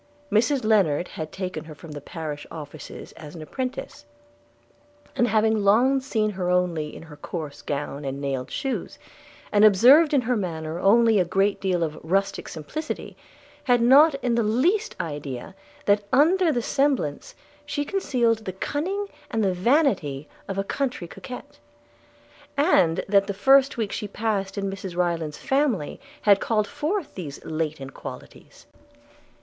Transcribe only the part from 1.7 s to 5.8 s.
from the parish officers as an apprentice; and having